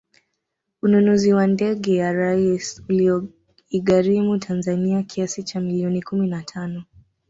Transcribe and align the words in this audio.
Ununuzi 0.81 1.33
wa 1.33 1.47
ndege 1.47 1.95
ya 1.95 2.13
Rais 2.13 2.83
ulioigharimu 2.89 4.37
Tanzania 4.39 5.03
kiasi 5.03 5.43
cha 5.43 5.59
milioni 5.59 6.01
kumi 6.03 6.27
na 6.27 6.41
tano 6.43 6.83